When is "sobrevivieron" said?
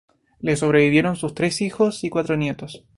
0.55-1.15